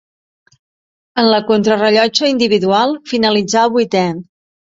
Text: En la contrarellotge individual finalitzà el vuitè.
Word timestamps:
En 1.23 1.27
la 1.31 1.41
contrarellotge 1.51 2.31
individual 2.35 2.97
finalitzà 3.13 3.67
el 3.67 3.75
vuitè. 3.79 4.05